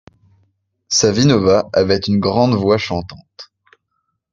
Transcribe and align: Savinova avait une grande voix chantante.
Savinova 0.89 1.69
avait 1.73 1.99
une 1.99 2.19
grande 2.19 2.55
voix 2.55 2.79
chantante. 2.79 3.51